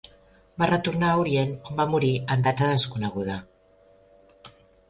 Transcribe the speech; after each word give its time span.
Va 0.61 0.67
retornar 0.71 1.09
a 1.15 1.19
Orient 1.25 1.51
on 1.71 1.77
va 1.83 1.87
morir 1.93 2.11
en 2.37 2.47
data 2.49 2.73
desconeguda. 2.73 3.37